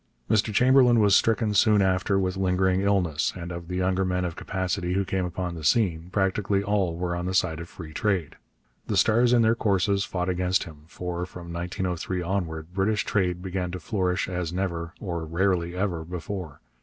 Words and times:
Mr 0.27 0.51
Chamberlain 0.51 0.99
was 0.99 1.15
stricken 1.15 1.53
soon 1.53 1.79
after 1.79 2.17
with 2.17 2.35
lingering 2.35 2.81
illness, 2.81 3.33
and 3.35 3.51
of 3.51 3.67
the 3.67 3.75
younger 3.75 4.03
men 4.03 4.25
of 4.25 4.35
capacity 4.35 4.93
who 4.93 5.05
came 5.05 5.25
upon 5.25 5.53
the 5.53 5.63
scene 5.63 6.09
practically 6.11 6.63
all 6.63 6.95
were 6.97 7.15
on 7.15 7.27
the 7.27 7.35
side 7.35 7.59
of 7.59 7.69
free 7.69 7.93
trade. 7.93 8.35
The 8.87 8.97
stars 8.97 9.31
in 9.31 9.43
their 9.43 9.53
courses 9.53 10.03
fought 10.03 10.27
against 10.27 10.63
him, 10.63 10.85
for, 10.87 11.27
from 11.27 11.53
1903 11.53 12.19
onward, 12.19 12.73
British 12.73 13.05
trade 13.05 13.43
began 13.43 13.69
to 13.69 13.79
flourish 13.79 14.27
as 14.27 14.51
never, 14.51 14.95
or 14.99 15.23
rarely 15.23 15.75
ever, 15.75 16.03
before. 16.03 16.61